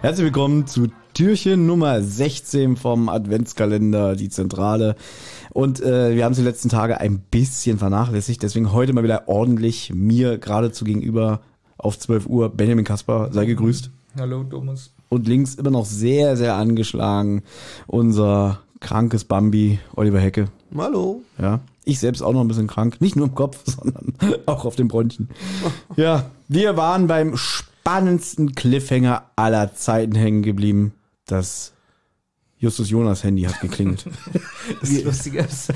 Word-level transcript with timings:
Herzlich 0.00 0.24
willkommen 0.24 0.66
zu 0.66 0.86
Türchen 1.12 1.66
Nummer 1.66 2.00
16 2.00 2.76
vom 2.76 3.08
Adventskalender, 3.08 4.14
die 4.14 4.28
Zentrale. 4.28 4.94
Und 5.52 5.82
äh, 5.82 6.14
wir 6.14 6.24
haben 6.24 6.32
es 6.32 6.38
die 6.38 6.44
letzten 6.44 6.68
Tage 6.68 7.00
ein 7.00 7.18
bisschen 7.18 7.78
vernachlässigt, 7.78 8.42
deswegen 8.42 8.72
heute 8.72 8.92
mal 8.92 9.02
wieder 9.02 9.28
ordentlich 9.28 9.92
mir 9.92 10.38
geradezu 10.38 10.84
gegenüber 10.84 11.40
auf 11.76 11.98
12 11.98 12.26
Uhr. 12.26 12.48
Benjamin 12.48 12.84
Kasper, 12.84 13.30
sei 13.32 13.44
gegrüßt. 13.44 13.90
Hallo 14.16 14.44
Thomas. 14.44 14.94
Und 15.08 15.26
links 15.26 15.54
immer 15.54 15.70
noch 15.70 15.86
sehr, 15.86 16.36
sehr 16.36 16.54
angeschlagen 16.54 17.42
unser 17.86 18.60
krankes 18.80 19.24
Bambi, 19.24 19.78
Oliver 19.96 20.20
Hecke. 20.20 20.46
Hallo. 20.76 21.22
Ja. 21.40 21.60
Ich 21.84 21.98
selbst 22.00 22.20
auch 22.22 22.32
noch 22.32 22.42
ein 22.42 22.48
bisschen 22.48 22.66
krank. 22.66 23.00
Nicht 23.00 23.16
nur 23.16 23.28
im 23.28 23.34
Kopf, 23.34 23.62
sondern 23.64 24.12
auch 24.46 24.64
auf 24.64 24.76
den 24.76 24.88
Bronchien. 24.88 25.30
Ja, 25.96 26.30
wir 26.48 26.76
waren 26.76 27.06
beim 27.06 27.36
spannendsten 27.36 28.54
Cliffhanger 28.54 29.22
aller 29.36 29.74
Zeiten 29.74 30.14
hängen 30.14 30.42
geblieben. 30.42 30.92
Das 31.26 31.72
Justus 32.58 32.90
Jonas 32.90 33.24
Handy 33.24 33.42
hat 33.42 33.60
geklingelt. 33.60 34.04
Das 34.80 35.02
Lustige 35.02 35.38
ist, 35.38 35.72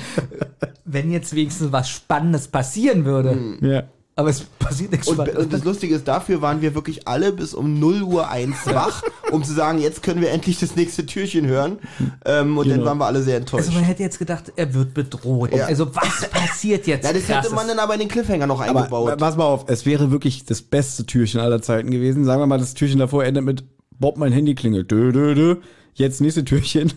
wenn 0.84 1.10
jetzt 1.10 1.34
wenigstens 1.34 1.72
was 1.72 1.88
Spannendes 1.88 2.48
passieren 2.48 3.06
würde. 3.06 3.56
ja. 3.62 3.84
Aber 4.22 4.30
es 4.30 4.40
passiert 4.58 4.92
nichts 4.92 5.08
Und, 5.08 5.18
und 5.18 5.52
das 5.52 5.64
Lustige 5.64 5.94
ist, 5.94 6.08
dafür 6.08 6.40
waren 6.42 6.62
wir 6.62 6.74
wirklich 6.74 7.06
alle 7.06 7.32
bis 7.32 7.54
um 7.54 7.78
0 7.78 8.02
Uhr 8.02 8.28
1 8.28 8.66
wach, 8.66 9.02
um 9.30 9.42
zu 9.44 9.52
sagen, 9.52 9.78
jetzt 9.78 10.02
können 10.02 10.20
wir 10.20 10.30
endlich 10.30 10.58
das 10.58 10.76
nächste 10.76 11.04
Türchen 11.06 11.46
hören. 11.46 11.78
Ähm, 12.24 12.56
und 12.56 12.68
dann 12.68 12.78
Genau. 12.78 12.86
waren 12.90 12.98
wir 12.98 13.06
alle 13.06 13.22
sehr 13.22 13.36
enttäuscht. 13.36 13.66
also 13.66 13.72
man 13.78 13.84
hätte 13.84 14.02
jetzt 14.02 14.18
gedacht, 14.18 14.52
er 14.56 14.72
wird 14.74 14.94
bedroht. 14.94 15.52
Ja. 15.54 15.66
Also 15.66 15.94
was 15.94 16.28
passiert 16.30 16.86
jetzt? 16.86 17.04
ja, 17.06 17.12
das 17.12 17.22
hätte 17.24 17.32
Krasses? 17.32 17.52
man 17.52 17.68
dann 17.68 17.78
aber 17.78 17.94
in 17.94 18.00
den 18.00 18.08
Cliffhanger 18.08 18.46
noch 18.46 18.60
Aber 18.60 18.78
eingebaut. 18.80 19.18
pass 19.18 19.36
mal 19.36 19.44
auf, 19.44 19.64
es 19.68 19.84
wäre 19.86 20.10
wirklich 20.10 20.44
das 20.44 20.62
beste 20.62 21.04
Türchen 21.04 21.40
aller 21.40 21.60
Zeiten 21.60 21.90
gewesen. 21.90 22.24
Sagen 22.24 22.40
wir 22.40 22.46
mal, 22.46 22.58
das 22.58 22.74
Türchen 22.74 22.98
davor 23.00 23.24
endet 23.24 23.44
mit 23.44 23.64
Bob, 23.98 24.16
mein 24.16 24.32
Handy 24.32 24.54
klingelt. 24.54 24.90
Dö, 24.90 25.12
dö, 25.12 25.34
dö. 25.34 25.56
Jetzt 25.94 26.20
nächste 26.20 26.44
Türchen. 26.44 26.92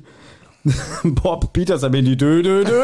Bob, 1.04 1.54
Peters 1.54 1.84
am 1.84 1.94
Handy. 1.94 2.18
Dö, 2.18 2.42
dö, 2.42 2.64
dö. 2.64 2.84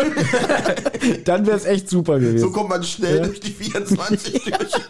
Dann 1.26 1.46
wäre 1.46 1.58
es 1.58 1.66
echt 1.66 1.90
super 1.90 2.20
gewesen. 2.20 2.40
so 2.40 2.52
kommt 2.52 2.70
man 2.70 2.84
schnell 2.84 3.18
Ja. 3.18 3.26
durch 3.26 3.40
die 3.40 3.52
24 3.52 4.34
Türchen. 4.44 4.82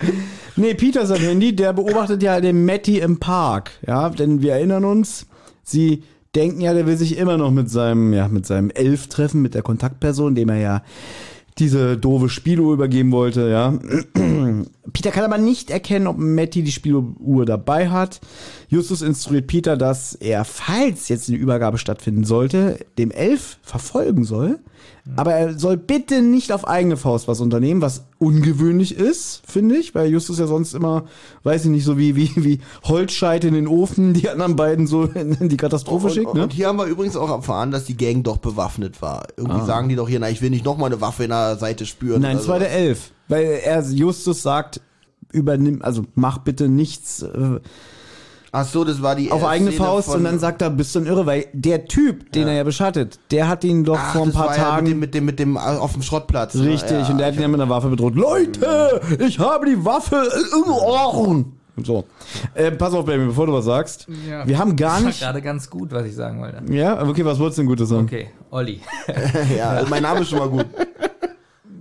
Nee, 0.58 0.74
Peter 0.74 1.04
sein 1.06 1.20
Handy, 1.20 1.54
der 1.54 1.72
beobachtet 1.74 2.22
ja 2.22 2.40
den 2.40 2.64
Matty 2.64 2.98
im 3.00 3.18
Park, 3.18 3.72
ja, 3.86 4.08
denn 4.08 4.40
wir 4.40 4.52
erinnern 4.54 4.84
uns, 4.86 5.26
sie 5.62 6.02
denken 6.34 6.60
ja, 6.62 6.72
der 6.72 6.86
will 6.86 6.96
sich 6.96 7.18
immer 7.18 7.36
noch 7.36 7.50
mit 7.50 7.70
seinem, 7.70 8.12
ja, 8.14 8.26
mit 8.28 8.46
seinem 8.46 8.70
Elf 8.70 9.08
treffen, 9.08 9.42
mit 9.42 9.54
der 9.54 9.60
Kontaktperson, 9.62 10.34
dem 10.34 10.48
er 10.48 10.56
ja 10.58 10.82
diese 11.58 11.96
doofe 11.96 12.28
Spieluhr 12.28 12.74
übergeben 12.74 13.12
wollte, 13.12 13.48
ja. 13.48 13.72
Peter 14.92 15.10
kann 15.10 15.24
aber 15.24 15.38
nicht 15.38 15.70
erkennen, 15.70 16.06
ob 16.06 16.18
Matty 16.18 16.62
die 16.62 16.72
Spieluhr 16.72 17.44
dabei 17.46 17.88
hat. 17.88 18.20
Justus 18.68 19.02
instruiert 19.02 19.46
Peter, 19.46 19.76
dass 19.76 20.14
er, 20.14 20.44
falls 20.44 21.08
jetzt 21.08 21.28
eine 21.28 21.38
Übergabe 21.38 21.78
stattfinden 21.78 22.24
sollte, 22.24 22.78
dem 22.98 23.10
Elf 23.10 23.58
verfolgen 23.62 24.24
soll. 24.24 24.58
Aber 25.14 25.34
er 25.34 25.58
soll 25.58 25.76
bitte 25.76 26.20
nicht 26.20 26.52
auf 26.52 26.66
eigene 26.66 26.96
Faust 26.96 27.28
was 27.28 27.40
unternehmen, 27.40 27.80
was 27.80 28.06
ungewöhnlich 28.18 28.96
ist, 28.96 29.42
finde 29.46 29.76
ich, 29.76 29.94
weil 29.94 30.10
Justus 30.10 30.38
ja 30.38 30.48
sonst 30.48 30.74
immer, 30.74 31.04
weiß 31.44 31.66
ich 31.66 31.70
nicht, 31.70 31.84
so 31.84 31.96
wie, 31.96 32.16
wie, 32.16 32.32
wie 32.36 32.60
Holzscheite 32.82 33.46
in 33.46 33.54
den 33.54 33.68
Ofen 33.68 34.14
die 34.14 34.28
anderen 34.28 34.56
beiden 34.56 34.86
so 34.86 35.04
in 35.04 35.48
die 35.48 35.56
Katastrophe 35.56 36.06
Und, 36.06 36.12
schickt, 36.12 36.34
ne? 36.34 36.42
und 36.42 36.52
hier 36.52 36.66
haben 36.66 36.78
wir 36.78 36.86
übrigens 36.86 37.16
auch 37.16 37.30
erfahren, 37.30 37.70
dass 37.70 37.84
die 37.84 37.96
Gang 37.96 38.24
doch 38.24 38.38
bewaffnet 38.38 39.00
war. 39.00 39.28
Irgendwie 39.36 39.64
sagen 39.64 39.88
die 39.88 39.96
doch 39.96 40.08
hier, 40.08 40.18
na, 40.18 40.28
ich 40.28 40.42
will 40.42 40.50
nicht 40.50 40.64
nochmal 40.64 40.90
eine 40.90 41.00
Waffe 41.00 41.24
in 41.24 41.30
der 41.30 41.56
Seite 41.56 41.86
spüren. 41.86 42.22
Nein, 42.22 42.38
es 42.38 42.48
war 42.48 42.58
der. 42.58 42.72
Elf. 42.72 43.12
Weil 43.28 43.44
er, 43.64 43.82
Justus 43.82 44.42
sagt, 44.42 44.80
übernimm, 45.32 45.82
also 45.82 46.04
mach 46.14 46.38
bitte 46.38 46.68
nichts 46.68 47.22
äh, 47.22 47.60
Ach 48.58 48.64
so, 48.64 48.84
das 48.84 49.02
war 49.02 49.14
die 49.16 49.30
auf 49.30 49.44
eigene 49.44 49.70
Szene 49.70 49.84
Faust 49.84 50.08
von- 50.08 50.16
und 50.18 50.24
dann 50.24 50.38
sagt 50.38 50.62
er, 50.62 50.70
bist 50.70 50.94
du 50.94 51.00
ein 51.00 51.06
Irre, 51.06 51.26
weil 51.26 51.44
der 51.52 51.84
Typ, 51.84 52.32
den 52.32 52.48
er 52.48 52.54
ja 52.54 52.64
beschattet, 52.64 53.18
der 53.30 53.48
hat 53.48 53.64
ihn 53.64 53.84
doch 53.84 53.98
Ach, 54.00 54.12
vor 54.14 54.22
ein 54.22 54.28
das 54.28 54.34
paar 54.36 54.46
war 54.48 54.56
ja 54.56 54.62
Tagen. 54.62 54.84
mit 54.86 54.92
dem, 54.92 54.98
mit 55.00 55.14
dem, 55.14 55.24
mit 55.24 55.38
dem 55.38 55.56
äh, 55.56 55.78
auf 55.78 55.92
dem 55.92 56.00
Schrottplatz. 56.02 56.56
richtig, 56.56 56.90
Ja, 56.90 57.06
und 57.10 57.18
der 57.18 57.26
hat 57.26 57.34
ihn 57.34 57.42
ja 57.42 57.48
mit 57.48 57.60
einer 57.60 57.68
Waffe 57.68 57.88
bedroht. 57.88 58.14
Leute, 58.14 59.00
ich 59.18 59.38
habe 59.38 59.66
die 59.66 59.84
Waffe 59.84 60.26
im 60.54 60.72
Ohren. 60.72 61.52
So. 61.84 62.04
Äh, 62.54 62.70
pass 62.70 62.94
auf, 62.94 63.04
Baby, 63.04 63.26
bevor 63.26 63.44
du 63.46 63.52
was 63.52 63.66
sagst. 63.66 64.06
Ja. 64.26 64.46
Wir 64.48 64.58
haben 64.58 64.76
gar 64.76 64.92
Das 64.94 65.00
war 65.02 65.08
nicht. 65.08 65.20
gerade 65.20 65.42
ganz 65.42 65.68
gut, 65.68 65.92
was 65.92 66.06
ich 66.06 66.14
sagen 66.14 66.40
wollte. 66.40 66.62
Ja, 66.72 67.06
okay, 67.06 67.22
was 67.26 67.38
wolltest 67.38 67.58
du 67.58 67.62
denn 67.62 67.68
Gutes 67.68 67.90
sagen? 67.90 68.04
Okay, 68.06 68.30
Olli. 68.50 68.80
ja, 69.58 69.68
also 69.70 69.90
mein 69.90 70.02
Name 70.02 70.20
ist 70.20 70.30
schon 70.30 70.38
mal 70.38 70.48
gut. 70.48 70.64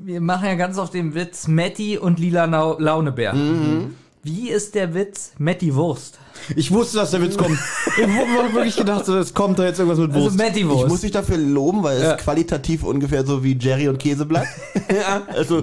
Wir 0.04 0.20
machen 0.20 0.46
ja 0.48 0.56
ganz 0.56 0.78
auf 0.78 0.90
den 0.90 1.16
Witz 1.16 1.48
Matti 1.48 1.98
und 1.98 2.20
Lila 2.20 2.44
Launebär. 2.46 3.34
Mhm. 3.34 3.96
Wie 4.28 4.50
ist 4.50 4.74
der 4.74 4.96
Witz 4.96 5.34
Matti 5.38 5.76
Wurst? 5.76 6.18
Ich 6.56 6.72
wusste, 6.72 6.98
dass 6.98 7.12
der 7.12 7.22
Witz 7.22 7.38
kommt. 7.38 7.60
Ich 7.96 8.04
habe 8.04 8.54
wirklich 8.56 8.76
gedacht, 8.76 9.08
es 9.08 9.36
kommt 9.36 9.60
da 9.60 9.66
jetzt 9.66 9.78
irgendwas 9.78 10.00
mit 10.00 10.12
Also 10.14 10.26
Wurst. 10.26 10.38
Matti 10.40 10.62
Ich 10.62 10.66
muss 10.66 10.90
Wurst. 10.90 11.04
dich 11.04 11.12
dafür 11.12 11.38
loben, 11.38 11.84
weil 11.84 11.98
es 11.98 12.04
Ja. 12.04 12.12
ist 12.14 12.24
qualitativ 12.24 12.82
ungefähr 12.84 13.24
so 13.24 13.44
wie 13.44 13.56
Jerry 13.56 13.88
und 13.88 14.00
Käseblatt. 14.00 14.48
ja, 14.90 15.22
also 15.32 15.62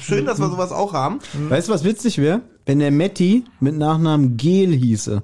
schön, 0.00 0.24
dass 0.26 0.40
wir 0.40 0.50
sowas 0.50 0.72
auch 0.72 0.94
haben. 0.94 1.20
weißt 1.48 1.68
du, 1.68 1.72
was 1.72 1.84
witzig 1.84 2.18
wäre? 2.18 2.40
Wenn 2.66 2.80
der 2.80 2.90
Matti 2.90 3.44
mit 3.60 3.76
Nachnamen 3.78 4.36
Gel 4.36 4.72
hieße. 4.74 5.22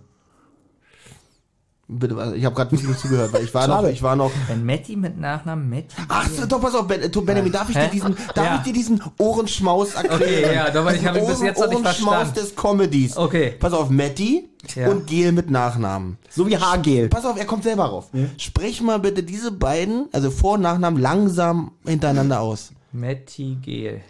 Bitte, 1.92 2.16
warte, 2.16 2.36
ich 2.36 2.44
habe 2.44 2.54
gerade 2.54 2.74
nicht 2.74 3.00
zugehört, 3.00 3.32
weil 3.32 3.42
ich 3.42 3.52
war 3.52 3.66
noch, 3.66 3.84
ich 3.88 4.00
war 4.02 4.14
noch. 4.14 4.30
Wenn 4.46 4.64
Matti 4.64 4.94
mit 4.94 5.18
Nachnamen 5.18 5.68
Matti. 5.68 5.88
Ach, 6.08 6.28
so, 6.28 6.46
doch, 6.46 6.60
pass 6.60 6.74
auf, 6.74 6.86
ben, 6.86 7.02
äh, 7.02 7.08
Benjamin, 7.08 7.50
darf 7.50 7.68
ich 7.68 7.76
dir 7.76 7.88
diesen, 7.88 8.16
darf 8.34 8.46
Ja. 8.46 8.56
ich 8.56 8.62
dir 8.62 8.72
diesen 8.72 9.02
Ohrenschmaus 9.18 9.94
erklären? 9.94 10.20
Okay, 10.22 10.54
ja, 10.54 10.70
doch, 10.70 10.84
weil 10.84 10.96
ich 10.96 11.06
habe 11.06 11.18
ihn 11.18 11.26
bis 11.26 11.40
jetzt 11.42 11.58
noch 11.58 11.66
nicht 11.68 11.80
Ohrenschmaus 11.80 12.14
verstanden. 12.14 12.34
des 12.40 12.54
Comedies. 12.56 13.16
Okay. 13.16 13.54
Pass 13.58 13.72
auf, 13.72 13.90
Matti 13.90 14.48
Ja. 14.76 14.88
und 14.88 15.06
Gel 15.08 15.32
mit 15.32 15.50
Nachnamen. 15.50 16.16
So 16.28 16.46
wie 16.46 16.56
Haargel. 16.56 17.08
Pass 17.08 17.24
auf, 17.24 17.36
er 17.38 17.44
kommt 17.46 17.64
selber 17.64 17.86
rauf. 17.86 18.06
Sprich 18.38 18.80
mal 18.82 19.00
bitte 19.00 19.22
diese 19.24 19.50
beiden, 19.50 20.08
also 20.12 20.30
Vor- 20.30 20.54
und 20.54 20.60
Nachnamen, 20.62 21.00
langsam 21.00 21.72
hintereinander 21.84 22.40
aus. 22.40 22.70
Matti 22.92 23.56
Gel. 23.62 24.00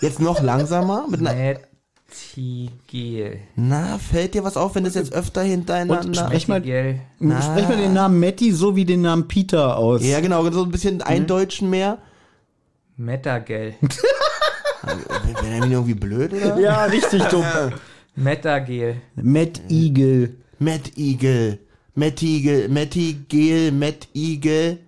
Jetzt 0.00 0.20
noch 0.20 0.42
langsamer. 0.42 1.04
Mit 1.08 1.20
einer, 1.26 1.58
Matti 2.08 2.70
Gel. 2.86 3.40
na, 3.56 3.98
fällt 3.98 4.34
dir 4.34 4.44
was 4.44 4.56
auf, 4.56 4.74
wenn 4.74 4.84
das 4.84 4.94
jetzt 4.94 5.12
öfter 5.12 5.42
hintereinander... 5.42 6.06
Und 6.06 6.16
sprech 6.16 6.48
mal, 6.48 6.60
Gel. 6.60 7.00
sprech 7.18 7.68
mal 7.68 7.76
den 7.76 7.92
Namen 7.92 8.20
Matti 8.20 8.52
so 8.52 8.76
wie 8.76 8.84
den 8.84 9.02
Namen 9.02 9.28
Peter 9.28 9.76
aus. 9.76 10.04
ja, 10.04 10.20
genau, 10.20 10.48
so 10.50 10.62
ein 10.62 10.70
bisschen 10.70 11.02
eindeutschen 11.02 11.68
mehr. 11.68 11.98
Metagel. 12.96 13.74
Benjamin 15.42 15.72
irgendwie 15.72 15.94
blöd, 15.94 16.32
oder? 16.32 16.58
Ja, 16.58 16.84
richtig 16.84 17.22
dumm. 17.24 17.44
Metagel. 18.14 18.96
Matt 19.16 19.60
Eagle. 19.68 20.36
Matt 20.58 20.96
Eagle. 20.96 21.58
Matt 21.94 22.22
Eagle. 22.22 22.68
Matt 22.68 22.96
Eagle. 22.96 23.72
Matt 23.72 24.08
Eagle. 24.14 24.78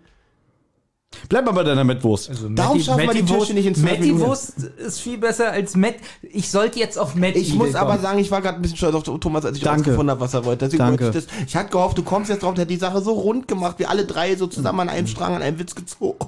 Bleib 1.28 1.44
mal 1.44 1.52
bei 1.52 1.64
deiner 1.64 1.84
Mettwurst. 1.84 2.30
Also 2.30 2.48
Darum 2.48 2.80
schaffen 2.80 3.02
wir 3.02 3.14
die 3.14 3.24
Türchen 3.24 3.54
nicht 3.54 3.66
in 3.66 3.74
zwölf 3.74 3.92
Matti 3.92 4.12
Minuten. 4.12 4.26
Wurst 4.26 4.58
ist 4.58 5.00
viel 5.00 5.18
besser 5.18 5.50
als 5.50 5.74
Met. 5.74 5.96
Ich 6.22 6.50
sollte 6.50 6.78
jetzt 6.78 6.98
auf 6.98 7.14
Matti 7.14 7.38
Ich 7.38 7.54
muss 7.54 7.74
aber 7.74 7.98
sagen, 7.98 8.18
ich 8.18 8.30
war 8.30 8.40
gerade 8.40 8.56
ein 8.56 8.62
bisschen 8.62 8.76
stolz 8.76 8.94
auf 8.94 9.20
Thomas, 9.20 9.44
als 9.44 9.58
ich 9.58 9.66
rausgefunden 9.66 10.10
habe, 10.10 10.20
was 10.20 10.34
er 10.34 10.44
wollte. 10.44 10.66
Deswegen 10.66 10.84
Danke. 10.84 11.04
wollte 11.06 11.18
ich 11.18 11.26
das. 11.26 11.34
Ich 11.46 11.56
hatte 11.56 11.70
gehofft, 11.70 11.98
du 11.98 12.02
kommst 12.02 12.30
jetzt 12.30 12.42
drauf, 12.42 12.54
der 12.54 12.62
hat 12.62 12.70
die 12.70 12.76
Sache 12.76 13.00
so 13.00 13.12
rund 13.12 13.48
gemacht, 13.48 13.78
wir 13.78 13.90
alle 13.90 14.04
drei 14.04 14.36
so 14.36 14.46
zusammen 14.46 14.80
an 14.80 14.88
einem 14.88 15.06
Strang, 15.06 15.34
an 15.34 15.42
einem 15.42 15.58
Witz 15.58 15.74
gezogen. 15.74 16.26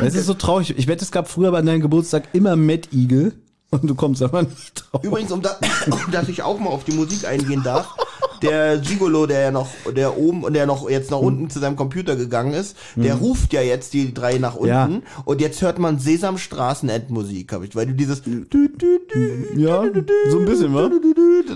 Es 0.00 0.14
ist 0.14 0.26
so 0.26 0.34
traurig. 0.34 0.76
Ich 0.76 0.86
wette, 0.86 1.04
es 1.04 1.10
gab 1.10 1.28
früher 1.28 1.50
bei 1.50 1.62
deinem 1.62 1.80
Geburtstag 1.80 2.28
immer 2.32 2.56
Eagle 2.92 3.32
und 3.70 3.84
du 3.84 3.94
kommst 3.94 4.22
aber 4.22 4.42
nicht 4.42 4.84
drauf. 4.90 5.02
Übrigens, 5.02 5.32
um, 5.32 5.42
da, 5.42 5.56
um 5.90 6.10
dass 6.10 6.28
ich 6.28 6.42
auch 6.42 6.58
mal 6.58 6.70
auf 6.70 6.84
die 6.84 6.92
Musik 6.92 7.26
eingehen 7.26 7.62
darf, 7.62 7.96
der 8.42 8.78
Gigolo, 8.78 9.26
der 9.26 9.40
ja 9.40 9.50
noch, 9.50 9.68
der 9.94 10.16
oben 10.18 10.44
und 10.44 10.52
der 10.54 10.66
noch 10.66 10.88
jetzt 10.90 11.10
nach 11.10 11.18
unten 11.18 11.50
zu 11.50 11.58
seinem 11.60 11.76
Computer 11.76 12.16
gegangen 12.16 12.52
ist, 12.54 12.76
der 12.96 13.14
ruft 13.16 13.52
ja 13.52 13.60
jetzt 13.62 13.92
die 13.94 14.12
drei 14.14 14.38
nach 14.38 14.54
unten 14.54 14.68
Ja. 14.68 14.88
und 15.24 15.40
jetzt 15.40 15.62
hört 15.62 15.78
man 15.78 15.98
Sesamstraßen 15.98 16.88
Endmusik, 16.88 17.52
habe 17.52 17.66
ich, 17.66 17.74
weil 17.76 17.86
du 17.86 17.92
dieses 17.94 18.22
Ja, 19.56 19.82
so 20.30 20.38
ein 20.38 20.44
bisschen, 20.44 20.74
wa? 20.74 20.90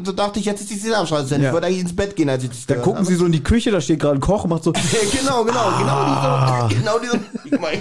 so 0.05 0.13
dachte 0.13 0.39
ich, 0.41 0.47
jetzt 0.47 0.61
ist 0.63 0.71
die 0.71 0.79
Sesamstraße. 0.79 1.37
Ja. 1.37 1.49
Ich 1.49 1.53
wollte 1.53 1.67
eigentlich 1.67 1.81
ins 1.81 1.95
Bett 1.97 2.17
gehen, 2.17 2.29
als 2.29 2.43
ich 2.45 2.51
das 2.51 2.67
Da 2.67 2.75
gehört 2.75 2.85
gucken 2.85 3.05
sie 3.05 3.15
so 3.15 3.25
in 3.27 3.33
die 3.33 3.43
Küche, 3.43 3.71
da 3.71 3.81
steht 3.81 4.01
gerade 4.01 4.17
ein 4.17 4.21
Koch 4.21 4.45
und 4.45 4.51
macht 4.51 4.65
so. 4.65 4.73
Ja, 4.73 4.81
genau, 5.21 5.45
genau, 5.45 5.59
Ah. 5.61 6.69
genau 6.69 6.69
diese, 6.69 6.81
genau 6.81 6.99
diese 6.99 7.17
Musik 7.17 7.61
meine 7.61 7.81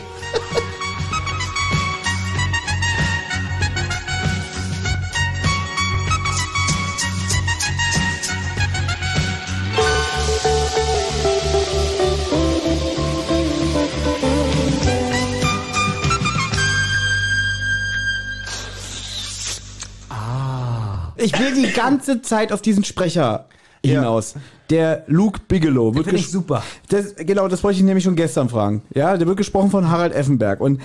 ich. 21.20 21.38
Will 21.40 21.54
die 21.54 21.72
ganze 21.74 22.22
Zeit 22.22 22.52
auf 22.52 22.62
diesen 22.62 22.84
Sprecher 22.84 23.46
hinaus. 23.86 24.36
Der 24.70 25.04
Luke 25.08 25.40
Bigelow 25.48 25.96
wird 25.96 26.06
Finde 26.06 26.20
ich 26.20 26.30
super. 26.30 26.64
Das, 26.90 27.16
genau, 27.16 27.48
das 27.48 27.64
wollte 27.64 27.78
ich 27.78 27.84
nämlich 27.84 28.04
schon 28.04 28.16
gestern 28.16 28.50
fragen. 28.50 28.82
Ja, 28.94 29.18
der 29.18 29.26
wird 29.26 29.38
gesprochen 29.38 29.72
von 29.72 29.90
Harald 29.90 30.14
Effenberg. 30.14 30.60
Und 30.60 30.82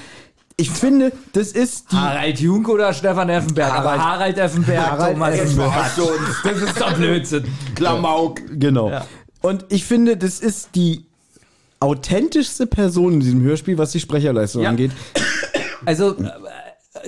ich 0.56 0.70
finde, 0.70 1.12
das 1.32 1.48
ist 1.52 1.90
die. 1.92 1.96
Harald 1.96 2.38
Junk 2.40 2.68
oder 2.68 2.92
Stefan 2.94 3.28
Effenberg? 3.28 3.70
Harald- 3.72 4.00
Aber 4.00 4.04
Harald 4.04 4.38
Effenberg, 4.38 4.90
Harald 4.90 5.12
Thomas 5.14 5.34
Effenberg. 5.34 5.72
Das 6.44 6.56
ist 6.62 6.80
doch 6.80 6.92
Blödsinn. 6.94 7.44
Klamauk. 7.74 8.40
Genau. 8.52 8.90
Ja. 8.90 9.06
Und 9.42 9.66
ich 9.68 9.84
finde, 9.84 10.16
das 10.16 10.38
ist 10.40 10.70
die 10.76 11.04
authentischste 11.80 12.66
Person 12.66 13.14
in 13.14 13.20
diesem 13.20 13.42
Hörspiel, 13.42 13.76
was 13.76 13.90
die 13.92 14.00
Sprecherleistung 14.00 14.62
Ja. 14.62 14.70
angeht. 14.70 14.92
Also 15.84 16.16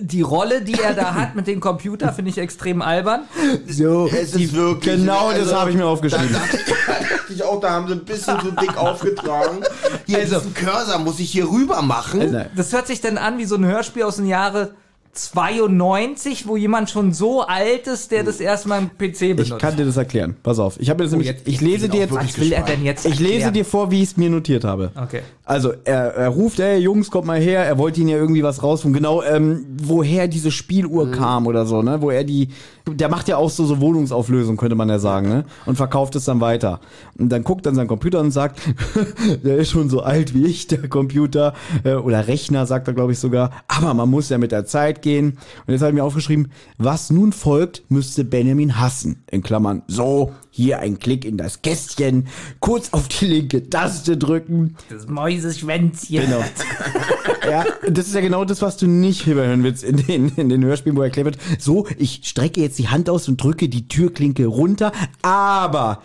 die 0.01 0.23
Rolle, 0.23 0.63
die 0.63 0.75
er 0.81 0.95
da 0.95 1.15
hat 1.15 1.35
mit 1.35 1.47
dem 1.47 1.61
Computer, 1.61 2.13
finde 2.13 2.31
ich 2.31 2.39
extrem 2.39 2.83
albern. 2.83 3.23
So, 3.69 4.07
Es 4.09 4.35
ist 4.35 4.53
wirklich. 4.55 4.97
genau 4.97 5.31
das 5.31 5.41
also, 5.41 5.57
habe 5.61 5.71
ich 5.71 5.77
mir 5.77 5.87
aufgeschrieben. 5.87 6.29
Da 6.33 6.39
dachte, 6.39 6.59
da 6.87 6.93
dachte 7.17 7.33
ich 7.33 7.43
auch, 7.43 7.61
da 7.61 7.71
haben 7.71 7.87
sie 7.89 7.95
ein 7.95 8.05
bisschen 8.05 8.41
zu 8.41 8.51
dick 8.53 8.77
aufgetragen. 8.77 9.61
Hier, 10.07 10.19
Also- 10.19 10.39
diesen 10.39 10.55
Cursor 10.55 10.99
muss 10.99 11.19
ich 11.21 11.31
hier 11.31 11.49
rüber 11.51 11.83
machen. 11.83 12.33
Nein. 12.33 12.51
Das 12.57 12.73
hört 12.73 12.87
sich 12.87 13.01
dann 13.01 13.19
an 13.19 13.39
wie 13.39 13.45
so 13.45 13.57
ein 13.57 13.65
Hörspiel 13.65 14.03
aus 14.05 14.17
dem 14.17 14.27
Jahre 14.27 14.75
92, 15.19 16.47
wo 16.47 16.57
jemand 16.57 16.91
schon 16.91 17.13
so 17.13 17.43
alt 17.43 17.87
ist, 17.87 18.11
der 18.11 18.25
das 18.25 18.41
erstmal 18.41 18.79
am 18.79 18.91
PC 18.91 19.31
benutzt. 19.37 19.53
Ich 19.53 19.59
kann 19.59 19.77
dir 19.77 19.85
das 19.85 19.97
erklären. 19.97 20.37
Pass 20.43 20.59
auf. 20.59 20.79
Ich 20.81 20.91
habe 20.91 21.03
jetzt 21.03 21.13
nämlich, 21.13 21.29
jetzt- 21.29 21.47
ich 21.49 21.61
lese 21.61 21.89
dir 21.89 22.01
jetzt, 22.01 22.13
Was 22.15 22.39
will 22.39 22.53
er 22.53 22.63
denn 22.63 22.85
jetzt 22.85 23.07
ich 23.07 23.19
lese 23.21 23.53
dir 23.53 23.65
vor, 23.65 23.91
wie 23.91 24.03
ich 24.03 24.11
es 24.11 24.17
mir 24.17 24.31
notiert 24.31 24.65
habe. 24.65 24.91
Okay. 25.01 25.23
Also 25.45 25.73
er, 25.85 26.15
er 26.15 26.29
ruft, 26.29 26.59
hey 26.59 26.79
Jungs, 26.79 27.11
kommt 27.11 27.27
mal 27.27 27.41
her. 27.41 27.65
Er 27.65 27.79
wollte 27.79 28.01
ihnen 28.01 28.09
ja 28.11 28.17
irgendwie 28.17 28.43
was 28.43 28.63
rausholen. 28.63 28.95
Genau, 28.95 29.23
ähm, 29.23 29.65
woher 29.83 30.29
diese 30.29 30.51
Spieluhr 30.51 31.11
kam 31.13 31.47
oder 31.47 31.67
so, 31.67 31.83
ne? 31.83 32.01
Wo 32.03 32.11
er 32.11 32.25
die, 32.25 32.49
der 32.89 33.09
macht 33.09 33.27
ja 33.27 33.37
auch 33.37 33.51
so 33.51 33.67
so 33.67 33.81
Wohnungsauflösung, 33.81 34.57
könnte 34.57 34.77
man 34.77 34.89
ja 34.89 35.01
sagen, 35.01 35.29
ne? 35.29 35.45
Und 35.67 35.77
verkauft 35.77 36.15
es 36.15 36.25
dann 36.25 36.41
weiter. 36.41 36.81
Und 37.19 37.31
dann 37.31 37.43
guckt 37.43 37.67
dann 37.67 37.75
sein 37.75 37.89
Computer 37.89 38.21
und 38.21 38.31
sagt, 38.31 38.61
der 39.45 39.57
ist 39.57 39.71
schon 39.71 39.91
so 39.91 40.03
alt 40.03 40.35
wie 40.35 40.47
ich, 40.47 40.69
der 40.69 40.89
Computer 40.89 41.55
äh, 41.83 41.95
oder 41.95 42.29
Rechner, 42.29 42.65
sagt 42.65 42.87
er 42.87 42.95
glaube 42.95 43.13
ich 43.13 43.19
sogar. 43.19 43.51
Aber 43.67 43.93
man 43.93 44.09
muss 44.09 44.29
ja 44.29 44.39
mit 44.39 44.53
der 44.53 44.67
Zeit 44.67 45.03
gehen. 45.03 45.39
Und 45.67 45.73
jetzt 45.73 45.81
habe 45.81 45.91
ich 45.91 45.97
mir 45.97 46.05
aufgeschrieben, 46.05 46.53
was 46.79 47.11
nun 47.11 47.33
folgt, 47.33 47.83
müsste 47.89 48.25
Benjamin 48.25 48.79
hassen. 48.79 49.25
In 49.31 49.43
Klammern. 49.43 49.83
So, 49.89 50.33
hier 50.51 50.79
ein 50.79 50.99
Klick 51.01 51.25
in 51.25 51.37
das 51.37 51.63
Kästchen, 51.63 52.29
kurz 52.61 52.93
auf 52.93 53.09
die 53.09 53.27
linke 53.27 53.69
Taste 53.69 54.17
drücken. 54.17 54.77
Das 54.89 55.09
Mäuseschwänzchen. 55.09 56.23
Genau. 56.23 56.41
ja, 57.51 57.65
das 57.89 58.07
ist 58.09 58.15
ja 58.15 58.21
genau 58.21 58.45
das, 58.45 58.63
was 58.63 58.77
du 58.77 58.87
nicht 58.87 59.27
überhören 59.27 59.63
willst 59.63 59.85
in 59.85 59.97
den, 59.97 60.29
in 60.37 60.49
den 60.49 60.65
Hörspielen, 60.65 60.97
wo 60.97 61.03
erklärt 61.03 61.27
wird, 61.27 61.39
so, 61.61 61.87
ich 61.99 62.21
strecke 62.25 62.61
jetzt 62.61 62.79
die 62.79 62.89
Hand 62.89 63.09
aus 63.11 63.29
und 63.29 63.43
drücke 63.43 63.69
die 63.69 63.89
Türklinke 63.89 64.47
runter, 64.47 64.93
aber 65.23 66.03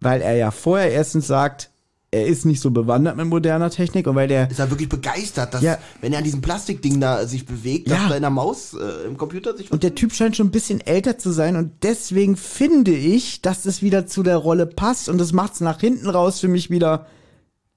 weil 0.00 0.20
er 0.22 0.34
ja 0.36 0.50
vorher 0.50 0.90
erstens 0.90 1.26
sagt, 1.26 1.70
er 2.12 2.26
ist 2.26 2.44
nicht 2.44 2.60
so 2.60 2.72
bewandert 2.72 3.16
mit 3.16 3.26
moderner 3.26 3.70
Technik 3.70 4.08
und 4.08 4.16
weil 4.16 4.26
der 4.26 4.50
Ist 4.50 4.58
er 4.58 4.68
wirklich 4.70 4.88
begeistert, 4.88 5.54
dass, 5.54 5.62
Ja. 5.62 5.78
wenn 6.00 6.12
er 6.12 6.18
an 6.18 6.24
diesem 6.24 6.40
Plastikding 6.40 7.00
da 7.00 7.24
sich 7.26 7.46
bewegt, 7.46 7.88
Ja. 7.88 7.96
dass 7.96 8.08
da 8.08 8.16
in 8.16 8.22
der 8.22 8.30
Maus 8.30 8.74
äh, 8.74 9.06
im 9.06 9.16
Computer 9.16 9.56
sich 9.56 9.70
und 9.70 9.84
der 9.84 9.94
Typ 9.94 10.12
scheint 10.12 10.36
schon 10.36 10.48
ein 10.48 10.50
bisschen 10.50 10.80
älter 10.80 11.18
zu 11.18 11.30
sein 11.30 11.54
und 11.54 11.70
deswegen 11.84 12.36
finde 12.36 12.90
ich, 12.90 13.42
dass 13.42 13.64
es 13.64 13.80
wieder 13.82 14.06
zu 14.08 14.24
der 14.24 14.38
Rolle 14.38 14.66
passt 14.66 15.08
und 15.08 15.18
das 15.18 15.32
macht 15.32 15.54
es 15.54 15.60
nach 15.60 15.78
hinten 15.78 16.08
raus 16.10 16.40
für 16.40 16.48
mich 16.48 16.68
wieder 16.68 17.06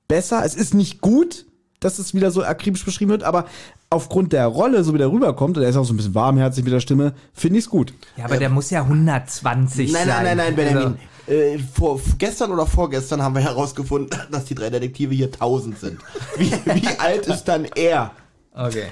besser. 0.08 0.44
Es 0.44 0.56
ist 0.56 0.74
nicht 0.74 1.02
gut, 1.02 1.46
dass 1.84 2.00
es 2.00 2.14
wieder 2.14 2.32
so 2.32 2.44
akribisch 2.44 2.86
beschrieben 2.86 3.12
wird, 3.12 3.24
aber 3.24 3.46
aufgrund 3.90 4.34
der 4.34 4.48
Rolle, 4.48 4.84
so 4.84 4.94
wie 4.94 4.98
der 4.98 5.12
rüberkommt, 5.12 5.58
und 5.58 5.64
er 5.64 5.70
ist 5.70 5.76
auch 5.76 5.86
so 5.86 5.94
ein 5.94 5.98
bisschen 5.98 6.16
warmherzig 6.16 6.64
mit 6.64 6.74
der 6.74 6.80
Stimme, 6.80 7.14
finde 7.34 7.60
ich 7.60 7.66
es 7.66 7.70
gut. 7.70 7.94
Ja, 8.18 8.26
aber 8.26 8.38
der 8.38 8.50
muss 8.50 8.70
ja 8.70 8.82
120 8.82 9.92
Nein, 9.92 10.08
sein. 10.08 10.08
nein, 10.08 10.26
nein, 10.26 10.38
nein, 10.38 10.56
Benjamin. 10.56 10.84
Also, 10.86 10.98
Äh, 11.26 11.58
vor, 11.58 12.02
gestern 12.18 12.52
oder 12.52 12.66
vorgestern 12.66 13.22
haben 13.22 13.34
wir 13.36 13.42
herausgefunden, 13.42 14.20
dass 14.32 14.44
die 14.46 14.56
drei 14.56 14.70
Detektive 14.70 15.14
hier 15.16 15.28
1000 15.28 15.80
sind. 15.80 16.00
Wie, 16.38 16.52
wie 16.52 16.88
alt 17.00 17.28
ist 17.28 17.46
dann 17.46 17.66
er? 17.76 18.12
okay. 18.54 18.88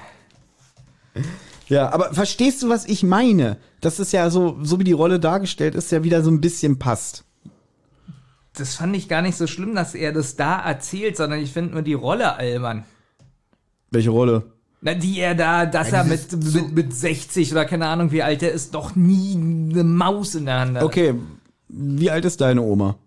Ja, 1.68 1.92
aber 1.92 2.14
verstehst 2.14 2.64
du, 2.64 2.70
was 2.70 2.86
ich 2.86 3.04
meine? 3.04 3.58
Das 3.82 4.00
ist 4.00 4.12
ja 4.14 4.30
so, 4.30 4.58
so 4.62 4.80
wie 4.80 4.84
die 4.84 4.92
Rolle 4.92 5.20
dargestellt 5.20 5.76
ist, 5.76 5.92
ja 5.92 6.04
wieder 6.04 6.22
so 6.24 6.30
ein 6.32 6.42
bisschen 6.42 6.80
passt. 6.80 7.24
Das 8.56 8.76
fand 8.76 8.96
ich 8.96 9.08
gar 9.08 9.22
nicht 9.22 9.38
so 9.38 9.48
schlimm, 9.48 9.76
dass 9.76 9.96
er 9.96 10.12
das 10.12 10.36
da 10.36 10.60
erzählt, 10.62 11.18
sondern 11.18 11.40
ich 11.40 11.52
finde 11.52 11.74
nur 11.74 11.82
die 11.82 11.94
Rolle 11.94 12.36
albern. 12.36 12.84
Welche 13.92 14.10
Rolle? 14.10 14.44
Na, 14.82 14.94
die 14.96 15.20
er 15.20 15.36
da, 15.36 15.66
dass 15.66 15.94
er 15.94 16.04
mit, 16.04 16.32
mit, 16.32 16.72
mit 16.72 16.94
60 16.94 17.52
oder 17.52 17.66
keine 17.66 17.88
Ahnung 17.88 18.12
wie 18.12 18.24
alt 18.24 18.42
er 18.42 18.52
ist, 18.52 18.74
doch 18.74 18.96
nie 18.96 19.36
eine 19.36 19.84
Maus 19.84 20.34
in 20.36 20.46
der 20.46 20.60
Hand 20.60 20.78
hat. 20.78 20.84
Okay, 20.84 21.14
wie 21.68 22.10
alt 22.10 22.26
ist 22.26 22.42
deine 22.42 22.62
Oma? 22.62 22.98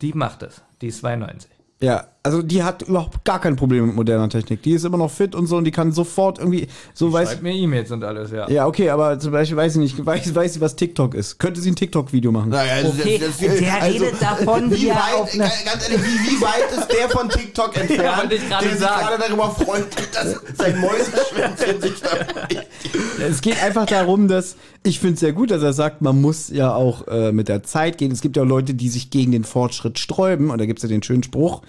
Die 0.00 0.14
macht 0.14 0.42
es. 0.42 0.62
Die 0.80 0.88
ist 0.88 0.98
92. 1.00 1.50
Ja, 1.80 2.08
also 2.24 2.40
die 2.40 2.62
hat 2.62 2.82
überhaupt 2.82 3.24
gar 3.24 3.40
kein 3.40 3.56
Problem 3.56 3.86
mit 3.86 3.96
moderner 3.96 4.28
Technik. 4.28 4.62
Die 4.62 4.72
ist 4.72 4.84
immer 4.84 4.98
noch 4.98 5.10
fit 5.10 5.34
und 5.34 5.46
so 5.48 5.56
und 5.56 5.64
die 5.64 5.72
kann 5.72 5.90
sofort 5.90 6.38
irgendwie, 6.38 6.68
so 6.94 7.12
weiß 7.12 7.30
Schreibt 7.30 7.42
mir 7.42 7.52
E-Mails 7.52 7.90
und 7.90 8.04
alles, 8.04 8.30
ja. 8.30 8.48
Ja, 8.48 8.66
okay, 8.66 8.90
aber 8.90 9.18
zum 9.18 9.32
Beispiel 9.32 9.56
weiß 9.56 9.72
ich 9.74 9.78
nicht, 9.80 10.06
weiß, 10.06 10.32
weiß 10.34 10.54
sie, 10.54 10.60
was 10.60 10.76
TikTok 10.76 11.14
ist. 11.14 11.38
Könnte 11.38 11.60
sie 11.60 11.70
ein 11.70 11.76
TikTok-Video 11.76 12.30
machen? 12.30 12.50
Naja, 12.50 12.74
also 12.74 12.90
Okay, 12.90 13.18
der 13.18 13.82
redet 13.82 14.22
davon, 14.22 14.70
wie 14.70 14.82
wie 14.82 14.88
weit, 14.90 15.14
auf 15.14 15.32
eine- 15.34 15.42
ganz 15.64 15.88
ehrlich, 15.88 16.00
wie, 16.04 16.36
wie 16.36 16.40
weit 16.40 16.70
ist 16.78 16.88
der 16.96 17.08
von 17.08 17.28
TikTok 17.28 17.76
entfernt, 17.80 17.98
gerade 18.02 18.28
der 18.28 18.38
sich 18.38 18.78
sagen. 18.78 19.06
gerade 19.08 19.22
darüber 19.28 19.50
freut, 19.50 19.86
dass 20.14 20.36
sein 20.56 20.80
Mäuseschwänzchen 20.80 21.80
sich 21.80 22.00
da 22.02 23.26
Es 23.26 23.40
geht 23.40 23.60
einfach 23.62 23.86
darum, 23.86 24.28
dass 24.28 24.56
ich 24.84 24.98
finde 24.98 25.14
es 25.14 25.20
sehr 25.20 25.32
gut, 25.32 25.50
dass 25.52 25.62
er 25.62 25.72
sagt, 25.72 26.02
man 26.02 26.20
muss 26.20 26.48
ja 26.50 26.74
auch 26.74 27.06
äh, 27.06 27.30
mit 27.30 27.48
der 27.48 27.62
Zeit 27.62 27.98
gehen. 27.98 28.10
Es 28.10 28.20
gibt 28.20 28.36
ja 28.36 28.42
auch 28.42 28.46
Leute, 28.46 28.74
die 28.74 28.88
sich 28.88 29.10
gegen 29.10 29.30
den 29.30 29.44
Fortschritt 29.44 29.98
sträuben. 30.00 30.50
Und 30.50 30.58
da 30.58 30.66
gibt 30.66 30.80
es 30.80 30.82
ja 30.82 30.88
den 30.88 31.04
schönen 31.04 31.22
Spruch, 31.22 31.62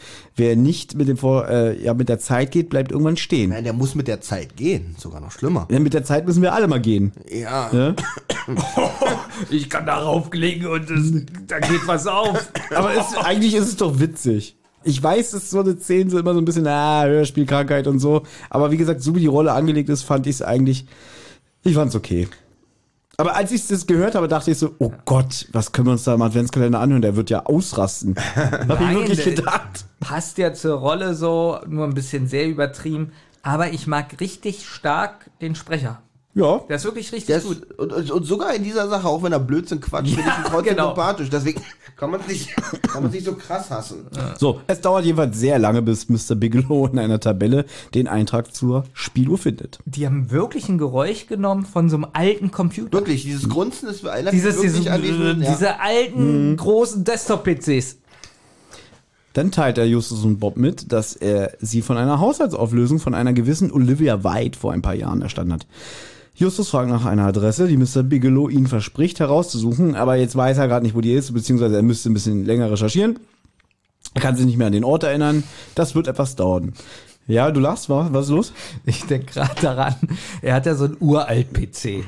wer 0.43 0.57
nicht 0.57 0.95
mit 0.95 1.07
dem 1.07 1.15
Vor 1.15 1.47
äh, 1.47 1.81
ja 1.81 1.93
mit 1.93 2.09
der 2.09 2.19
Zeit 2.19 2.51
geht, 2.51 2.69
bleibt 2.69 2.91
irgendwann 2.91 3.15
stehen. 3.15 3.51
Nein, 3.51 3.63
der 3.63 3.71
muss 3.71 3.95
mit 3.95 4.09
der 4.09 4.19
Zeit 4.19 4.57
gehen, 4.57 4.95
sogar 4.97 5.21
noch 5.21 5.31
schlimmer. 5.31 5.67
Denn 5.71 5.83
mit 5.83 5.93
der 5.93 6.03
Zeit 6.03 6.25
müssen 6.25 6.41
wir 6.41 6.53
alle 6.53 6.67
mal 6.67 6.81
gehen. 6.81 7.13
Ja. 7.31 7.69
Ne? 7.71 7.95
Ich 9.49 9.69
kann 9.69 9.85
darauf 9.85 10.29
klicken 10.29 10.67
und 10.67 10.89
es, 10.89 11.11
da 11.47 11.59
geht 11.59 11.87
was 11.87 12.07
auf. 12.07 12.51
Aber 12.75 12.93
es, 12.93 13.15
eigentlich 13.17 13.55
ist 13.55 13.67
es 13.67 13.77
doch 13.77 13.99
witzig. 13.99 14.55
Ich 14.83 15.01
weiß, 15.01 15.31
dass 15.31 15.49
so 15.49 15.61
eine 15.61 15.77
Szenen 15.77 16.09
sind 16.09 16.19
immer 16.19 16.33
so 16.33 16.41
ein 16.41 16.45
bisschen, 16.45 16.67
ah, 16.67 17.05
Hörspielkrankheit 17.05 17.87
und 17.87 17.99
so. 17.99 18.23
Aber 18.49 18.71
wie 18.71 18.77
gesagt, 18.77 19.01
so 19.01 19.15
wie 19.15 19.21
die 19.21 19.27
Rolle 19.27 19.53
angelegt 19.53 19.89
ist, 19.89 20.03
fand 20.03 20.27
ich 20.27 20.35
es 20.35 20.41
eigentlich, 20.41 20.85
ich 21.63 21.75
fand's 21.75 21.95
okay. 21.95 22.27
Aber 23.17 23.35
als 23.35 23.51
ich 23.51 23.67
das 23.67 23.85
gehört 23.85 24.15
habe, 24.15 24.27
dachte 24.27 24.51
ich 24.51 24.57
so, 24.57 24.75
oh 24.79 24.91
Gott, 25.05 25.47
was 25.51 25.71
können 25.71 25.87
wir 25.87 25.91
uns 25.91 26.03
da 26.03 26.15
im 26.15 26.21
Adventskalender 26.21 26.79
anhören? 26.79 27.03
Der 27.03 27.15
wird 27.15 27.29
ja 27.29 27.45
ausrasten. 27.45 28.15
Hab 28.35 28.81
ich 28.81 28.89
wirklich 28.89 29.23
gedacht. 29.23 29.85
Passt 29.99 30.39
ja 30.39 30.53
zur 30.53 30.79
Rolle 30.79 31.13
so, 31.13 31.59
nur 31.67 31.85
ein 31.85 31.93
bisschen 31.93 32.27
sehr 32.27 32.47
übertrieben. 32.47 33.11
Aber 33.43 33.71
ich 33.71 33.85
mag 33.85 34.19
richtig 34.19 34.65
stark 34.67 35.29
den 35.41 35.53
Sprecher. 35.53 36.01
Ja. 36.35 36.61
Der 36.67 36.77
ist 36.77 36.83
wirklich 36.83 37.11
richtig 37.11 37.35
ist, 37.35 37.45
gut. 37.45 37.73
und, 37.77 37.93
und, 37.93 38.11
und 38.11 38.23
sogar 38.23 38.55
in 38.55 38.63
dieser 38.63 38.89
Sache, 38.89 39.07
auch 39.07 39.21
wenn 39.21 39.31
er 39.31 39.39
Blödsinn 39.39 39.79
quatscht, 39.79 40.09
finde 40.15 40.29
ich 40.29 40.37
ihn 40.37 40.51
trotzdem 40.51 40.75
genau. 40.75 40.87
sympathisch. 40.87 41.29
Deswegen 41.29 41.61
kann 41.95 42.09
man 42.09 42.21
es 42.21 42.27
nicht, 42.27 42.55
kann 42.55 43.03
man 43.03 43.05
es 43.05 43.11
nicht 43.11 43.25
so 43.25 43.35
krass 43.35 43.69
hassen. 43.69 44.07
So, 44.39 44.61
es 44.65 44.81
dauert 44.81 45.05
jedenfalls 45.05 45.37
sehr 45.37 45.59
lange, 45.59 45.83
bis 45.83 46.09
Mr. 46.09 46.35
Bigelow 46.35 46.87
in 46.87 46.97
einer 46.97 47.19
Tabelle 47.19 47.65
den 47.93 48.07
Eintrag 48.07 48.53
zur 48.53 48.85
Spieluhr 48.93 49.37
findet. 49.37 49.79
Die 49.85 50.05
haben 50.07 50.31
wirklich 50.31 50.69
ein 50.69 50.79
Geräusch 50.79 51.27
genommen 51.27 51.65
von 51.65 51.89
so 51.89 51.97
einem 51.97 52.07
alten 52.13 52.49
Computer. 52.49 52.93
Wirklich, 52.93 53.23
dieses 53.23 53.47
Grunzen 53.47 53.89
ist 53.89 54.03
erinnert 54.03 54.33
Dieses, 54.33 54.55
wirklich 54.55 54.73
diese, 54.73 54.91
an 54.91 55.01
diesen, 55.01 55.41
ja. 55.41 55.51
diese 55.51 55.79
alten, 55.79 56.57
großen 56.57 57.03
Desktop-PCs. 57.03 57.97
Dann 59.33 59.51
teilt 59.51 59.79
er 59.79 59.85
Justus 59.85 60.23
und 60.23 60.39
Bob 60.39 60.57
mit, 60.57 60.91
dass 60.91 61.15
er 61.15 61.53
sie 61.59 61.81
von 61.81 61.97
einer 61.97 62.19
Haushaltsauflösung 62.19 62.99
von 62.99 63.15
einer 63.15 63.33
gewissen 63.33 63.71
Olivia 63.71 64.23
White 64.23 64.57
vor 64.57 64.73
ein 64.73 64.83
paar 64.83 64.93
Jahren 64.93 65.21
erstanden 65.21 65.53
hat. 65.53 65.65
Justus 66.35 66.69
fragt 66.69 66.89
nach 66.89 67.05
einer 67.05 67.25
Adresse, 67.25 67.67
die 67.67 67.77
Mr. 67.77 68.03
Bigelow 68.03 68.49
ihnen 68.49 68.67
verspricht 68.67 69.19
herauszusuchen, 69.19 69.95
aber 69.95 70.15
jetzt 70.15 70.35
weiß 70.35 70.57
er 70.57 70.67
gerade 70.67 70.85
nicht, 70.85 70.95
wo 70.95 71.01
die 71.01 71.13
ist, 71.13 71.33
beziehungsweise 71.33 71.75
er 71.75 71.83
müsste 71.83 72.09
ein 72.09 72.13
bisschen 72.13 72.45
länger 72.45 72.71
recherchieren. 72.71 73.19
Er 74.15 74.21
kann 74.21 74.35
sich 74.35 74.45
nicht 74.45 74.57
mehr 74.57 74.67
an 74.67 74.73
den 74.73 74.83
Ort 74.83 75.03
erinnern. 75.03 75.43
Das 75.75 75.95
wird 75.95 76.07
etwas 76.07 76.35
dauern. 76.35 76.73
Ja, 77.25 77.51
du 77.51 77.61
lachst, 77.61 77.89
was, 77.89 78.11
was 78.11 78.25
ist 78.25 78.31
los? 78.31 78.53
Ich 78.85 79.05
denke 79.05 79.33
gerade 79.33 79.61
daran, 79.61 79.95
er 80.41 80.55
hat 80.55 80.65
ja 80.65 80.75
so 80.75 80.85
einen 80.85 80.97
uralt-PC. 80.99 82.03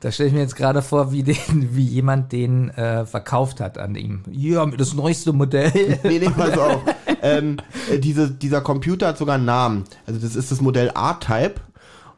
Da 0.00 0.12
stelle 0.12 0.28
ich 0.28 0.34
mir 0.34 0.40
jetzt 0.40 0.54
gerade 0.56 0.82
vor, 0.82 1.12
wie, 1.12 1.22
den, 1.22 1.36
wie 1.74 1.86
jemand 1.86 2.30
den 2.32 2.68
äh, 2.70 3.06
verkauft 3.06 3.60
hat 3.60 3.78
an 3.78 3.94
ihm. 3.94 4.22
Ja, 4.30 4.66
das 4.66 4.94
neueste 4.94 5.32
Modell. 5.32 5.98
Nee, 6.04 6.18
nee, 6.18 6.28
pass 6.28 6.58
auf. 6.58 6.82
ähm, 7.22 7.56
äh, 7.90 7.98
diese, 7.98 8.30
dieser 8.30 8.60
Computer 8.60 9.08
hat 9.08 9.18
sogar 9.18 9.36
einen 9.36 9.46
Namen. 9.46 9.84
Also 10.06 10.20
das 10.20 10.36
ist 10.36 10.50
das 10.52 10.60
Modell 10.60 10.88
R-Type. 10.88 11.54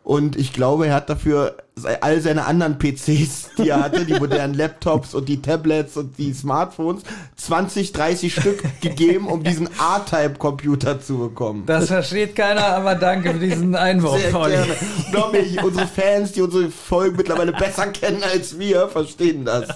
Und 0.05 0.37
ich 0.37 0.53
glaube, 0.53 0.89
er 0.89 0.95
hat 0.95 1.09
dafür 1.09 1.57
all 2.01 2.21
seine 2.21 2.45
anderen 2.45 2.77
PCs, 2.79 3.51
die 3.57 3.69
er 3.69 3.83
hatte, 3.83 4.05
die 4.05 4.15
modernen 4.15 4.55
Laptops 4.55 5.15
und 5.15 5.29
die 5.29 5.41
Tablets 5.41 5.97
und 5.97 6.19
die 6.19 6.33
Smartphones, 6.33 7.03
20, 7.37 7.93
30 7.93 8.35
Stück 8.35 8.63
gegeben, 8.81 9.27
um 9.27 9.45
diesen 9.45 9.67
R-Type-Computer 9.67 11.01
zu 11.01 11.19
bekommen. 11.19 11.65
Das 11.67 11.87
versteht 11.87 12.35
keiner, 12.35 12.67
aber 12.67 12.97
danke 12.97 13.33
für 13.33 13.39
diesen 13.39 13.77
Einwurf, 13.77 14.21
Sehr 14.21 14.33
gerne. 14.33 14.77
Glaub 15.13 15.33
mir, 15.33 15.45
unsere 15.65 15.87
Fans, 15.87 16.33
die 16.33 16.43
unsere 16.43 16.71
Folgen 16.71 17.17
mittlerweile 17.17 17.53
besser 17.53 17.87
kennen 17.87 18.23
als 18.23 18.59
wir, 18.59 18.89
verstehen 18.89 19.45
das. 19.45 19.69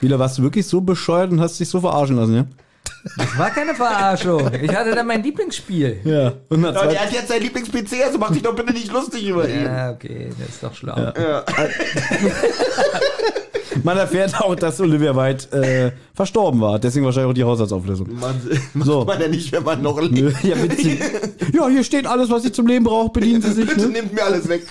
Wieder 0.00 0.18
warst 0.18 0.38
du 0.38 0.42
wirklich 0.42 0.66
so 0.66 0.80
bescheuert 0.80 1.30
und 1.30 1.40
hast 1.40 1.60
dich 1.60 1.68
so 1.68 1.80
verarschen 1.80 2.16
lassen, 2.16 2.34
ja? 2.34 2.46
Das 3.16 3.38
war 3.38 3.50
keine 3.50 3.74
Verarschung. 3.74 4.50
Ich 4.62 4.74
hatte 4.74 4.94
da 4.94 5.02
mein 5.02 5.22
Lieblingsspiel. 5.22 6.00
Ja. 6.04 6.32
Und 6.48 6.62
Ja, 6.62 6.72
der 6.86 7.00
hat 7.02 7.12
jetzt 7.12 7.28
seinen 7.28 7.42
Lieblings-PC, 7.42 8.04
also 8.04 8.18
mach 8.18 8.30
dich 8.32 8.42
doch 8.42 8.54
bitte 8.54 8.72
nicht 8.72 8.90
lustig 8.92 9.26
über 9.28 9.48
ihn. 9.48 9.64
Ja, 9.64 9.90
okay, 9.92 10.30
das 10.38 10.48
ist 10.48 10.62
doch 10.62 10.74
schlau. 10.74 10.94
man 13.84 13.96
erfährt 13.96 14.40
auch, 14.40 14.54
dass 14.56 14.80
Olivia 14.80 15.14
White 15.16 15.52
äh, 15.56 15.92
verstorben 16.14 16.60
war. 16.60 16.78
Deswegen 16.78 17.04
wahrscheinlich 17.04 17.30
auch 17.30 17.34
die 17.34 17.44
Haushaltsauflösung. 17.44 18.08
Man, 18.18 18.34
macht 18.74 18.86
So. 18.86 19.04
man 19.04 19.20
ja 19.20 19.28
nicht, 19.28 19.52
wenn 19.52 19.62
man 19.62 19.80
noch 19.82 20.00
lebt. 20.00 20.42
Ja, 20.42 20.60
witzig. 20.62 21.00
ja, 21.52 21.68
hier 21.68 21.84
steht 21.84 22.06
alles, 22.06 22.30
was 22.30 22.44
ich 22.44 22.52
zum 22.52 22.66
Leben 22.66 22.84
brauche. 22.84 23.10
Bedienen 23.12 23.42
Sie 23.42 23.52
sich. 23.52 23.66
Bitte 23.66 23.82
Ne? 23.82 23.88
nimmt 23.88 24.12
mir 24.12 24.24
alles 24.24 24.48
weg. 24.48 24.62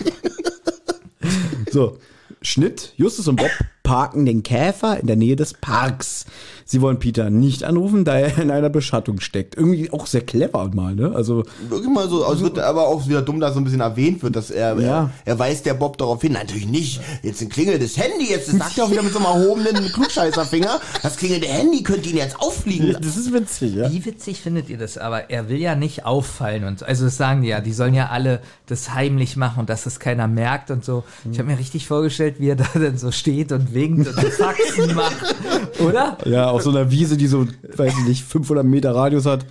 So, 1.71 1.97
Schnitt. 2.41 2.93
Justus 2.97 3.27
und 3.27 3.37
Bob 3.37 3.49
parken 3.87 4.25
den 4.25 4.43
Käfer 4.43 4.99
in 4.99 5.07
der 5.07 5.15
Nähe 5.15 5.37
des 5.37 5.53
Parks. 5.53 6.25
Sie 6.65 6.81
wollen 6.81 6.99
Peter 6.99 7.29
nicht 7.29 7.63
anrufen, 7.63 8.03
da 8.03 8.17
er 8.19 8.37
in 8.37 8.51
einer 8.51 8.69
Beschattung 8.69 9.21
steckt. 9.21 9.55
Irgendwie 9.55 9.89
auch 9.93 10.05
sehr 10.07 10.21
clever 10.21 10.69
mal, 10.73 10.93
ne? 10.93 11.13
Also, 11.15 11.43
Wirklich 11.69 11.89
mal 11.89 12.09
so, 12.09 12.25
also 12.25 12.35
es 12.35 12.41
wird 12.41 12.59
aber 12.59 12.87
auch 12.87 13.07
wieder 13.07 13.21
dumm, 13.21 13.39
dass 13.39 13.53
so 13.53 13.61
ein 13.61 13.63
bisschen 13.63 13.79
erwähnt 13.79 14.21
wird, 14.23 14.35
dass 14.35 14.51
er, 14.51 14.77
Ja. 14.77 14.87
er, 14.87 15.11
er 15.23 15.39
weist 15.39 15.65
der 15.65 15.73
Bob 15.75 15.97
darauf 15.97 16.21
hin, 16.21 16.33
natürlich 16.33 16.67
nicht, 16.67 16.99
jetzt 17.23 17.41
ein 17.41 17.47
klingelndes 17.47 17.95
Handy, 17.97 18.29
jetzt 18.29 18.49
das 18.49 18.57
sagt 18.57 18.77
er 18.77 18.83
auch 18.83 18.91
wieder 18.91 19.03
mit 19.03 19.13
so 19.13 19.19
einem 19.19 19.27
erhobenen 19.41 19.85
Klugscheißerfinger, 19.93 20.81
das 21.01 21.15
klingelnde 21.15 21.47
Handy 21.47 21.83
könnte 21.83 22.09
ihn 22.09 22.17
jetzt 22.17 22.37
auffliegen 22.41 22.97
das 22.99 23.15
ist 23.15 23.31
witzig, 23.31 23.75
ja. 23.75 23.89
Wie 23.91 24.03
witzig 24.03 24.41
findet 24.41 24.69
ihr 24.69 24.77
das? 24.77 24.97
Aber 24.97 25.29
er 25.29 25.47
will 25.47 25.57
ja 25.59 25.75
nicht 25.75 26.05
auffallen 26.05 26.65
und 26.65 26.79
so. 26.79 26.85
also 26.85 27.05
das 27.05 27.15
sagen 27.15 27.41
die 27.43 27.47
ja, 27.47 27.61
die 27.61 27.71
sollen 27.73 27.93
ja 27.93 28.07
alle 28.09 28.41
das 28.65 28.93
heimlich 28.93 29.37
machen 29.37 29.61
und 29.61 29.69
dass 29.69 29.85
es 29.85 29.99
keiner 30.01 30.27
merkt 30.27 30.69
und 30.71 30.83
so. 30.83 31.03
Ich 31.31 31.39
habe 31.39 31.49
mir 31.49 31.57
richtig 31.57 31.87
vorgestellt, 31.87 32.35
wie 32.39 32.49
er 32.49 32.55
da 32.57 32.65
dann 32.73 32.97
so 32.97 33.11
steht 33.11 33.51
und 33.53 33.73
winkt 33.77 34.07
und 34.07 34.33
Faxen 34.33 34.95
macht, 34.95 35.35
oder? 35.79 36.17
Ja, 36.25 36.49
auf 36.49 36.63
so 36.63 36.71
einer 36.71 36.91
Wiese, 36.91 37.15
die 37.17 37.27
so, 37.27 37.45
weiß 37.75 37.93
ich 37.99 38.07
nicht, 38.07 38.23
500 38.23 38.65
Meter 38.65 38.95
Radius 38.95 39.25
hat. 39.25 39.45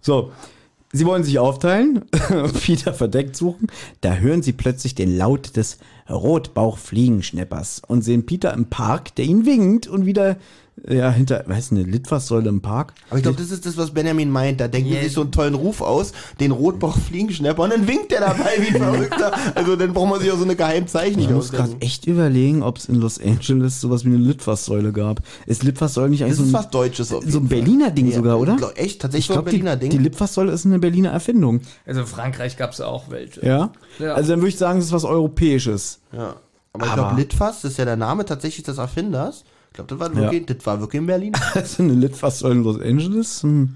So, 0.00 0.32
sie 0.92 1.04
wollen 1.04 1.24
sich 1.24 1.38
aufteilen, 1.38 2.04
Peter 2.64 2.94
verdeckt 2.94 3.36
suchen. 3.36 3.66
Da 4.00 4.14
hören 4.14 4.42
sie 4.42 4.52
plötzlich 4.52 4.94
den 4.94 5.16
Laut 5.16 5.56
des 5.56 5.78
Rotbauchfliegenschneppers 6.12 7.82
und 7.86 8.02
sehen 8.02 8.26
Peter 8.26 8.52
im 8.52 8.66
Park, 8.66 9.14
der 9.16 9.24
ihn 9.24 9.46
winkt 9.46 9.86
und 9.86 10.06
wieder, 10.06 10.36
ja, 10.88 11.10
hinter, 11.10 11.44
weiß 11.46 11.70
eine 11.72 11.82
Litfaßsäule 11.82 12.48
im 12.48 12.62
Park. 12.62 12.94
Aber 13.10 13.18
ich 13.18 13.22
glaube, 13.22 13.36
das 13.38 13.50
ist 13.50 13.66
das, 13.66 13.76
was 13.76 13.90
Benjamin 13.90 14.30
meint. 14.30 14.58
Da 14.60 14.68
denken 14.68 14.88
Yeah. 14.90 15.00
sie 15.00 15.04
sich 15.08 15.12
so 15.14 15.20
einen 15.20 15.30
tollen 15.30 15.54
Ruf 15.54 15.82
aus, 15.82 16.12
den 16.40 16.50
Rotbauch-Fliegenschnapper, 16.50 17.62
und 17.62 17.70
dann 17.74 17.86
winkt 17.86 18.10
der 18.10 18.20
dabei 18.20 18.52
wie 18.58 18.72
Verrückter. 18.78 19.32
Also 19.54 19.76
dann 19.76 19.92
braucht 19.92 20.08
man 20.10 20.20
sich 20.20 20.32
auch 20.32 20.38
so 20.38 20.44
eine 20.44 20.56
Geheimzeichen 20.56 21.12
Ich 21.20 21.26
nicht 21.26 21.30
muss 21.30 21.52
gerade 21.52 21.76
echt 21.80 22.06
überlegen, 22.06 22.62
ob 22.62 22.78
es 22.78 22.86
in 22.86 22.96
Los 22.96 23.20
Angeles 23.20 23.80
sowas 23.82 24.04
wie 24.04 24.08
eine 24.08 24.16
Litfaßsäule 24.16 24.92
gab. 24.92 25.20
Ist 25.46 25.62
Litfaßsäule 25.62 26.08
nicht 26.08 26.24
eigentlich 26.24 26.38
Das 26.38 26.46
ist 26.46 26.52
so 26.52 26.58
was 26.58 26.64
ein, 26.66 26.70
Deutsches 26.72 27.12
auf 27.12 27.22
so 27.26 27.38
ein. 27.38 27.48
Berliner 27.48 27.90
Ding 27.90 28.08
Ja, 28.08 28.16
sogar, 28.16 28.40
oder? 28.40 28.52
ich 28.52 28.58
glaub, 28.58 28.78
echt? 28.78 29.02
Tatsächlich 29.02 29.24
Ich 29.24 29.26
so 29.26 29.32
ein 29.34 29.36
glaube, 29.44 29.50
die, 29.50 29.56
Berliner 29.58 29.76
Ding? 29.76 29.90
die 29.90 29.98
Litfaßsäule 29.98 30.52
ist 30.52 30.64
eine 30.64 30.78
Berliner 30.78 31.10
Erfindung. 31.10 31.60
Also 31.86 32.00
in 32.00 32.06
Frankreich 32.06 32.56
gab 32.56 32.72
es 32.72 32.80
auch 32.80 33.10
welche. 33.10 33.44
Ja? 33.46 33.72
Ja. 33.98 34.14
Also 34.14 34.30
dann 34.30 34.40
würde 34.40 34.48
ich 34.48 34.56
sagen, 34.58 34.78
es 34.78 34.86
ist 34.86 34.92
was 34.92 35.04
Europäisches. 35.04 35.98
Ja. 36.12 36.36
Aber 36.72 36.86
ich 36.86 36.92
glaube, 36.94 37.16
Litfaß, 37.16 37.60
das 37.62 37.72
ist 37.72 37.76
ja 37.78 37.84
der 37.84 37.96
Name 37.96 38.24
tatsächlich 38.24 38.64
des 38.64 38.78
Erfinders. 38.78 39.44
Ich 39.68 39.74
glaube, 39.74 39.88
das, 39.88 39.98
war 39.98 40.14
wirklich- 40.16 40.46
das 40.46 40.64
war 40.66 40.80
wirklich 40.80 41.00
in 41.00 41.06
Berlin. 41.06 41.32
Also 41.54 41.82
eine 41.82 41.92
Litfaßsäule 41.94 42.54
in 42.54 42.62
Los 42.64 42.80
Angeles? 42.80 43.42
Hm. 43.42 43.74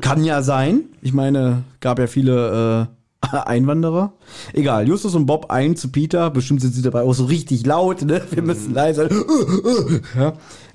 Kann 0.00 0.24
ja 0.24 0.42
sein. 0.42 0.84
Ich 1.02 1.12
meine, 1.12 1.62
gab 1.80 1.98
ja 2.00 2.08
viele 2.08 2.88
äh, 3.22 3.36
Einwanderer. 3.36 4.12
Egal, 4.52 4.88
Justus 4.88 5.14
und 5.14 5.26
Bob 5.26 5.50
ein 5.50 5.76
zu 5.76 5.88
Peter. 5.92 6.30
Bestimmt 6.30 6.60
sind 6.60 6.74
sie 6.74 6.82
dabei 6.82 7.02
auch 7.02 7.12
so 7.14 7.26
richtig 7.26 7.64
laut. 7.64 8.02
Ne? 8.02 8.20
Wir 8.30 8.42
müssen 8.42 8.74
leise 8.74 9.08
sein. 9.08 10.00
Ja. 10.16 10.32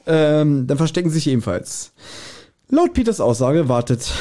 Ähm, 0.07 0.65
dann 0.67 0.77
verstecken 0.77 1.09
sie 1.09 1.15
sich 1.15 1.27
ebenfalls. 1.27 1.91
Laut 2.69 2.93
Peters 2.93 3.19
Aussage 3.21 3.67
wartet 3.69 4.11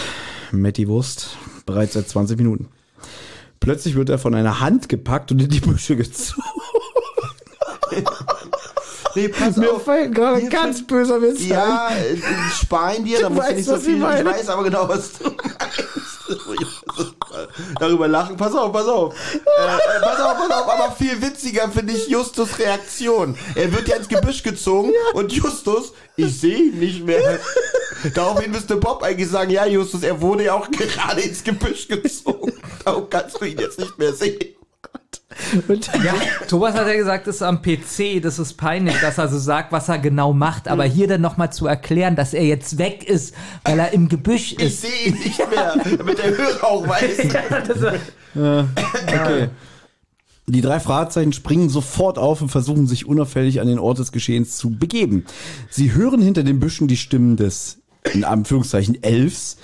Matty 0.52 0.88
Wurst 0.88 1.36
bereits 1.66 1.94
seit 1.94 2.08
20 2.08 2.36
Minuten. 2.36 2.68
Plötzlich 3.60 3.94
wird 3.94 4.08
er 4.08 4.18
von 4.18 4.34
einer 4.34 4.60
Hand 4.60 4.88
gepackt 4.88 5.30
und 5.32 5.42
in 5.42 5.50
die 5.50 5.60
Büsche 5.60 5.96
gezogen. 5.96 6.42
Nee, 9.16 9.28
pass 9.28 9.56
Mir 9.56 9.72
auf. 9.72 9.84
fällt 9.84 10.14
gerade 10.14 10.38
Hier 10.38 10.50
ganz 10.50 10.86
böser 10.86 11.20
Witz 11.20 11.40
ein. 11.40 11.48
Ja, 11.48 11.90
äh, 11.90 12.16
ihn 12.96 13.04
dir, 13.04 13.20
da 13.20 13.28
musst 13.28 13.40
du 13.40 13.44
weißt, 13.44 13.56
nicht 13.56 13.66
so 13.66 13.76
ich 13.76 13.82
viel. 13.82 13.94
Ich 13.96 14.00
meine. 14.00 14.30
weiß 14.30 14.48
aber 14.48 14.62
genau, 14.62 14.88
was 14.88 15.12
du 15.18 15.24
meinst. 15.24 17.14
Darüber 17.78 18.08
lachen. 18.08 18.36
Pass 18.36 18.54
auf, 18.54 18.72
pass 18.72 18.86
auf. 18.86 19.14
Äh, 19.34 19.38
äh, 19.38 20.00
pass 20.00 20.20
auf, 20.20 20.36
pass 20.36 20.50
auf. 20.50 20.68
Aber 20.68 20.92
viel 20.92 21.20
witziger 21.20 21.68
finde 21.70 21.92
ich 21.92 22.08
Justus 22.08 22.58
Reaktion. 22.58 23.36
Er 23.54 23.72
wird 23.72 23.88
ja 23.88 23.96
ins 23.96 24.08
Gebüsch 24.08 24.42
gezogen 24.42 24.92
und 25.14 25.32
Justus, 25.32 25.92
ich 26.16 26.38
sehe 26.38 26.58
ihn 26.58 26.78
nicht 26.78 27.04
mehr. 27.04 27.40
Daraufhin 28.14 28.50
müsste 28.50 28.76
Bob 28.76 29.02
eigentlich 29.02 29.28
sagen, 29.28 29.50
ja 29.50 29.66
Justus, 29.66 30.02
er 30.02 30.20
wurde 30.20 30.44
ja 30.44 30.54
auch 30.54 30.70
gerade 30.70 31.20
ins 31.20 31.42
Gebüsch 31.42 31.88
gezogen. 31.88 32.52
Darum 32.84 33.08
kannst 33.10 33.40
du 33.40 33.44
ihn 33.44 33.58
jetzt 33.58 33.78
nicht 33.78 33.98
mehr 33.98 34.12
sehen. 34.12 34.38
Und 35.68 35.86
Ja, 36.04 36.14
Thomas 36.48 36.74
hat 36.74 36.86
ja 36.86 36.94
gesagt, 36.96 37.26
das 37.26 37.36
ist 37.36 37.42
am 37.42 37.62
PC, 37.62 38.20
das 38.22 38.38
ist 38.38 38.54
peinlich, 38.54 38.96
dass 39.00 39.18
er 39.18 39.28
so 39.28 39.38
sagt, 39.38 39.70
was 39.72 39.88
er 39.88 39.98
genau 39.98 40.32
macht, 40.32 40.66
aber 40.68 40.84
hier 40.84 41.06
dann 41.08 41.20
nochmal 41.20 41.52
zu 41.52 41.66
erklären, 41.66 42.16
dass 42.16 42.34
er 42.34 42.44
jetzt 42.44 42.78
weg 42.78 43.04
ist, 43.08 43.34
weil 43.64 43.78
er 43.78 43.92
im 43.92 44.08
Gebüsch 44.08 44.52
Ich 44.54 44.58
ist. 44.62 44.82
sehe 44.82 45.06
ihn 45.06 45.14
nicht 45.18 45.38
mehr, 45.50 45.76
damit 45.96 46.18
der 46.18 46.36
Hörer 46.36 46.64
auch 46.64 46.86
weiß. 46.86 47.18
Okay. 48.34 49.48
Die 50.46 50.60
drei 50.60 50.80
Fragezeichen 50.80 51.32
springen 51.32 51.68
sofort 51.68 52.18
auf 52.18 52.42
und 52.42 52.48
versuchen 52.48 52.86
sich 52.86 53.06
unauffällig 53.06 53.60
an 53.60 53.68
den 53.68 53.78
Ort 53.78 53.98
des 53.98 54.10
Geschehens 54.12 54.56
zu 54.56 54.70
begeben. 54.70 55.24
Sie 55.68 55.92
hören 55.94 56.20
hinter 56.20 56.42
den 56.42 56.58
Büschen 56.60 56.88
die 56.88 56.96
Stimmen 56.96 57.36
des, 57.36 57.78
in 58.12 58.24
Anführungszeichen, 58.24 59.00
Elfs. 59.02 59.58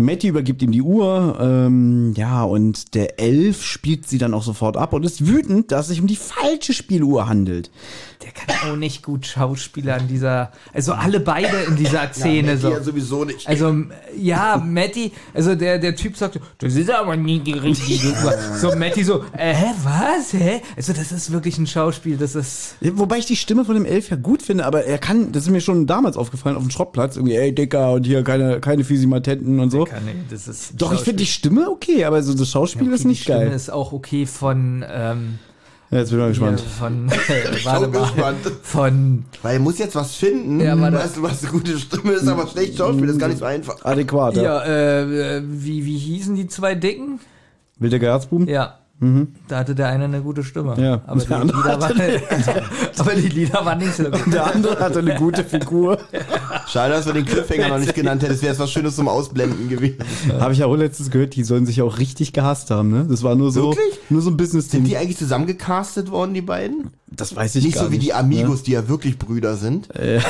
Matty 0.00 0.28
übergibt 0.28 0.62
ihm 0.62 0.72
die 0.72 0.82
Uhr, 0.82 1.38
ähm, 1.40 2.12
ja, 2.16 2.42
und 2.42 2.94
der 2.94 3.18
Elf 3.20 3.62
spielt 3.64 4.08
sie 4.08 4.18
dann 4.18 4.34
auch 4.34 4.42
sofort 4.42 4.76
ab 4.76 4.92
und 4.92 5.04
ist 5.04 5.26
wütend, 5.26 5.72
dass 5.72 5.82
es 5.82 5.88
sich 5.88 6.00
um 6.00 6.06
die 6.06 6.16
falsche 6.16 6.72
Spieluhr 6.72 7.28
handelt. 7.28 7.70
Der 8.22 8.32
kann 8.32 8.70
auch 8.70 8.76
nicht 8.76 9.02
gut 9.02 9.26
Schauspieler 9.26 9.98
in 9.98 10.08
dieser, 10.08 10.52
also 10.74 10.92
alle 10.92 11.20
beide 11.20 11.56
in 11.66 11.76
dieser 11.76 12.08
Szene 12.12 12.48
Matty 12.48 12.60
so. 12.60 12.70
ja 12.70 12.82
sowieso 12.82 13.24
nicht. 13.24 13.48
Also, 13.48 13.74
ja, 14.16 14.62
Matty, 14.64 15.12
also 15.32 15.54
der, 15.54 15.78
der 15.78 15.96
Typ 15.96 16.16
sagt, 16.16 16.38
das 16.58 16.74
ist 16.74 16.90
aber 16.90 17.16
nie 17.16 17.40
die 17.40 17.54
richtige 17.54 18.08
Uhr. 18.24 18.34
So, 18.58 18.76
Matty 18.76 19.04
so, 19.04 19.24
äh, 19.32 19.54
hä, 19.54 19.74
was, 19.82 20.32
hä? 20.34 20.60
Also, 20.76 20.92
das 20.92 21.12
ist 21.12 21.32
wirklich 21.32 21.56
ein 21.58 21.66
Schauspiel, 21.66 22.16
das 22.18 22.34
ist, 22.34 22.76
Wobei 22.80 23.18
ich 23.18 23.26
die 23.26 23.36
Stimme 23.36 23.64
von 23.64 23.74
dem 23.74 23.86
Elf 23.86 24.10
ja 24.10 24.16
gut 24.16 24.42
finde, 24.42 24.66
aber 24.66 24.84
er 24.84 24.98
kann, 24.98 25.32
das 25.32 25.44
ist 25.44 25.50
mir 25.50 25.60
schon 25.60 25.86
damals 25.86 26.16
aufgefallen, 26.16 26.56
auf 26.56 26.62
dem 26.62 26.70
Schrottplatz, 26.70 27.16
irgendwie, 27.16 27.36
ey, 27.36 27.54
Dicker, 27.54 27.92
und 27.92 28.04
hier 28.06 28.22
keine, 28.22 28.60
keine 28.60 28.84
Physimatenten 28.84 29.60
und 29.60 29.70
so. 29.70 29.86
Kann, 29.90 30.04
nee, 30.04 30.14
das 30.30 30.48
ist 30.48 30.72
Doch, 30.80 30.92
ich 30.92 31.00
finde 31.00 31.18
die 31.18 31.26
Stimme 31.26 31.68
okay, 31.70 32.04
aber 32.04 32.22
so 32.22 32.32
das 32.34 32.48
Schauspiel 32.50 32.86
Okay, 32.86 32.94
ist 32.94 33.04
nicht 33.04 33.20
die 33.20 33.24
Stimme 33.24 33.38
geil. 33.46 33.52
ist 33.52 33.70
auch 33.70 33.92
okay 33.92 34.24
von, 34.26 34.84
ähm, 34.88 35.38
Ja, 35.90 35.98
jetzt 35.98 36.10
bin 36.10 36.30
ich 36.30 36.40
mal 36.40 36.52
gespannt. 36.52 36.60
von, 36.60 37.08
äh, 37.28 37.64
warte 37.64 37.88
mal, 37.88 38.00
gespannt. 38.02 38.38
von, 38.62 39.24
Weil 39.42 39.54
er 39.54 39.60
muss 39.60 39.78
jetzt 39.78 39.94
was 39.94 40.14
finden, 40.14 40.60
Ja, 40.60 40.80
warte. 40.80 40.96
weißt 40.98 41.16
du, 41.16 41.22
was 41.22 41.42
eine 41.42 41.52
gute 41.52 41.78
Stimme 41.78 42.12
ist, 42.12 42.26
aber 42.28 42.46
schlecht 42.46 42.78
Schauspiel, 42.78 43.06
das 43.06 43.16
ist 43.16 43.20
gar 43.20 43.28
nicht 43.28 43.38
so 43.40 43.44
einfach. 43.44 43.84
Adäquat, 43.84 44.36
ja. 44.36 44.42
ja, 44.64 44.64
äh, 45.36 45.42
wie, 45.44 45.84
wie 45.84 45.98
hießen 45.98 46.34
die 46.36 46.46
zwei 46.46 46.74
Dicken? 46.74 47.20
Wilder 47.78 47.98
Gerzbuben? 47.98 48.46
Ja. 48.48 48.76
Da 49.48 49.56
hatte 49.56 49.74
der 49.74 49.88
eine 49.88 50.04
eine 50.04 50.20
gute 50.20 50.44
Stimme. 50.44 50.76
Mhm. 50.76 50.82
Ja. 50.82 51.00
Aber, 51.06 51.18
die 51.18 51.26
Lieder 51.46 51.80
waren, 51.80 52.02
aber 52.98 53.14
die 53.14 53.28
Lieder 53.28 53.64
waren 53.64 53.78
nicht 53.78 53.94
so 53.94 54.04
gut. 54.04 54.30
Der 54.30 54.54
andere 54.54 54.78
hatte 54.78 54.98
eine 54.98 55.14
gute 55.14 55.42
Figur. 55.42 55.96
Schade, 56.70 56.94
dass 56.94 57.06
wir 57.06 57.12
den 57.12 57.24
Cliffhanger 57.24 57.68
noch 57.68 57.78
nicht 57.78 57.94
genannt 57.94 58.22
hätten. 58.22 58.32
Das 58.32 58.42
wäre 58.42 58.52
jetzt 58.52 58.60
was 58.60 58.70
Schönes 58.70 58.94
zum 58.96 59.08
Ausblenden 59.08 59.68
gewesen. 59.68 59.96
Habe 60.38 60.52
ich 60.52 60.60
ja 60.60 60.66
auch 60.66 60.76
letztens 60.76 61.10
gehört, 61.10 61.34
die 61.34 61.42
sollen 61.44 61.66
sich 61.66 61.82
auch 61.82 61.98
richtig 61.98 62.32
gehasst 62.32 62.70
haben, 62.70 62.90
ne? 62.90 63.06
Das 63.10 63.22
war 63.22 63.34
nur 63.34 63.50
so, 63.50 63.70
Wirklich? 63.70 63.98
nur 64.08 64.22
so 64.22 64.30
ein 64.30 64.36
Business-Team. 64.36 64.82
Sind 64.84 64.88
die 64.90 64.96
eigentlich 64.96 65.16
zusammengecastet 65.18 66.10
worden, 66.10 66.32
die 66.34 66.42
beiden? 66.42 66.90
Das 67.12 67.34
weiß 67.34 67.56
ich 67.56 67.64
Nicht 67.64 67.74
gar 67.74 67.84
so 67.86 67.90
wie 67.90 67.96
nicht. 67.96 68.06
die 68.06 68.14
Amigos, 68.14 68.62
die 68.62 68.70
ja 68.72 68.88
wirklich 68.88 69.18
Brüder 69.18 69.56
sind. 69.56 69.92
Ne? 69.94 70.20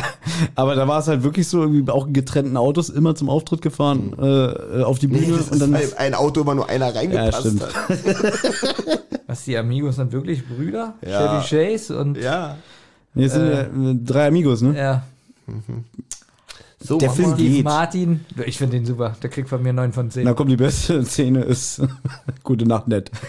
Aber 0.54 0.74
da 0.74 0.88
war 0.88 1.00
es 1.00 1.06
halt 1.06 1.22
wirklich 1.22 1.46
so, 1.46 1.60
irgendwie 1.60 1.90
auch 1.92 2.06
in 2.06 2.14
getrennten 2.14 2.56
Autos 2.56 2.88
immer 2.88 3.14
zum 3.14 3.28
Auftritt 3.28 3.60
gefahren, 3.60 4.14
äh, 4.18 4.82
auf 4.82 4.98
die 4.98 5.06
Bühne. 5.06 5.26
Nee, 5.26 5.32
und 5.34 5.40
ist, 5.40 5.60
dann 5.60 5.72
weil 5.72 5.92
ein 5.98 6.14
Auto 6.14 6.40
immer 6.40 6.54
nur 6.54 6.68
einer 6.70 6.94
reingepasst 6.94 7.40
stimmt. 7.40 7.62
hat. 7.62 7.72
Was, 9.26 9.44
die 9.44 9.56
Amigos 9.56 9.96
sind 9.96 10.12
wirklich 10.12 10.46
Brüder? 10.48 10.94
Ja. 11.06 11.42
Chevy 11.42 11.76
Chase 11.76 11.98
und, 11.98 12.16
Ja. 12.16 12.56
Nee, 13.12 13.24
es 13.24 13.32
sind 13.34 13.42
Äh. 13.42 13.52
ja, 13.54 13.60
äh, 13.90 13.96
drei 14.02 14.28
Amigos, 14.28 14.62
ne? 14.62 14.76
ja, 14.78 15.02
So, 16.82 16.98
Der 16.98 17.10
Film 17.10 17.36
geht. 17.36 17.64
Martin. 17.64 18.24
Ich 18.46 18.56
finde 18.58 18.78
den 18.78 18.86
super. 18.86 19.14
Der 19.22 19.28
kriegt 19.30 19.48
von 19.50 19.62
mir 19.62 19.72
9 19.72 19.92
von 19.92 20.10
10. 20.10 20.24
Na 20.24 20.32
komm, 20.32 20.48
die 20.48 20.56
beste 20.56 21.04
Szene 21.04 21.42
ist 21.42 21.82
Gute 22.42 22.66
Nacht, 22.66 22.88
nett. 22.88 23.10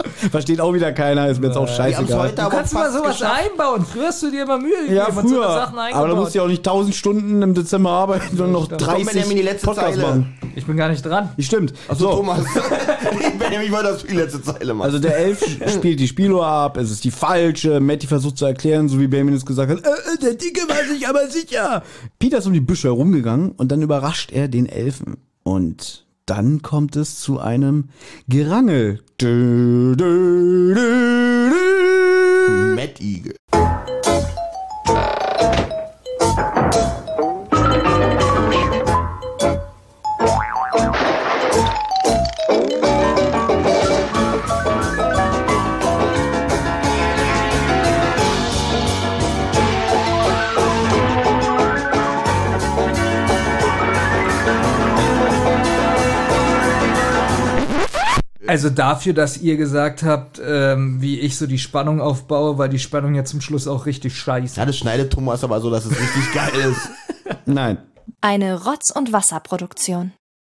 Versteht 0.30 0.60
auch 0.60 0.72
wieder 0.74 0.92
keiner, 0.92 1.28
ist 1.28 1.40
mir 1.40 1.48
jetzt 1.48 1.56
auch 1.56 1.62
haben's 1.66 1.76
scheißegal. 1.76 2.30
Du 2.30 2.48
kannst 2.48 2.72
mal 2.72 2.84
fast 2.84 2.96
sowas 2.96 3.18
geschafft. 3.18 3.40
einbauen. 3.50 3.84
Früher 3.84 4.06
hast 4.06 4.22
du 4.22 4.30
dir 4.30 4.44
immer 4.44 4.58
Mühe 4.58 4.76
gegeben 4.76 4.94
Ja, 4.94 5.06
und 5.08 5.14
so 5.28 5.34
früher. 5.34 5.48
Sachen 5.48 5.78
eingebaut. 5.78 5.94
Aber 6.04 6.08
da 6.08 6.14
musst 6.20 6.34
du 6.34 6.38
ja 6.38 6.44
auch 6.44 6.48
nicht 6.48 6.66
1000 6.66 6.94
Stunden 6.94 7.42
im 7.42 7.54
Dezember 7.54 7.90
arbeiten 7.90 8.40
und 8.40 8.52
noch 8.52 8.66
stimmt. 8.66 8.86
30 8.86 9.22
Komm, 9.22 9.30
die 9.36 9.42
letzte 9.42 9.66
Podcasts 9.66 9.96
Zeile. 9.96 10.06
machen. 10.08 10.38
ich 10.54 10.66
bin 10.66 10.76
gar 10.76 10.88
nicht 10.88 11.04
dran. 11.04 11.30
Die 11.36 11.42
stimmt. 11.42 11.72
Achso, 11.88 12.10
So, 12.10 12.16
Thomas. 12.16 12.40
Benjamin 13.38 13.72
wollte 13.72 13.88
das 13.88 14.04
die 14.04 14.14
letzte 14.14 14.42
Zeile 14.42 14.74
machen. 14.74 14.86
Also 14.86 14.98
der 14.98 15.16
Elf 15.16 15.44
spielt 15.68 15.98
die 16.00 16.08
Spieluhr 16.08 16.46
ab, 16.46 16.76
es 16.76 16.90
ist 16.90 17.04
die 17.04 17.10
falsche, 17.10 17.80
Matty 17.80 18.06
versucht 18.06 18.38
zu 18.38 18.46
erklären, 18.46 18.88
so 18.88 18.98
wie 19.00 19.06
Benjamin 19.08 19.34
es 19.34 19.44
gesagt 19.46 19.70
hat, 19.70 19.78
äh, 19.84 19.88
äh, 20.14 20.18
der 20.22 20.34
Dicke 20.34 20.60
war 20.68 20.84
sich 20.92 21.08
aber 21.08 21.26
sicher. 21.28 21.82
Peter 22.18 22.38
ist 22.38 22.46
um 22.46 22.52
die 22.52 22.60
Büsche 22.60 22.88
herumgegangen 22.88 23.52
und 23.52 23.72
dann 23.72 23.82
überrascht 23.82 24.32
er 24.32 24.48
den 24.48 24.66
Elfen. 24.66 25.16
Und 25.42 26.04
dann 26.28 26.62
kommt 26.62 26.96
es 26.96 27.18
zu 27.20 27.40
einem 27.40 27.88
Gerangel. 28.28 29.00
Matt 32.76 33.00
Eagle. 33.00 33.34
Also 58.58 58.70
dafür, 58.70 59.12
dass 59.12 59.36
ihr 59.36 59.56
gesagt 59.56 60.02
habt, 60.02 60.42
ähm, 60.44 61.00
wie 61.00 61.20
ich 61.20 61.38
so 61.38 61.46
die 61.46 61.60
Spannung 61.60 62.00
aufbaue, 62.00 62.58
war 62.58 62.68
die 62.68 62.80
Spannung 62.80 63.14
ja 63.14 63.24
zum 63.24 63.40
Schluss 63.40 63.68
auch 63.68 63.86
richtig 63.86 64.16
scheiße. 64.16 64.58
Ja, 64.58 64.66
das 64.66 64.76
schneidet 64.76 65.12
Thomas 65.12 65.44
aber 65.44 65.60
so, 65.60 65.70
dass 65.70 65.84
es 65.84 65.92
richtig 65.92 66.34
geil 66.34 66.72
ist. 66.72 66.90
Nein. 67.46 67.78
Eine 68.20 68.64
Rotz- 68.64 68.90
und 68.90 69.12
Wasserproduktion. 69.12 70.12